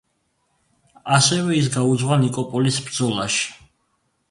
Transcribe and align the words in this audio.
ასევე 1.17 1.59
ის 1.59 1.69
გაუძღვა 1.77 2.19
ნიკოპოლის 2.23 2.83
ბრძოლაში. 2.89 3.49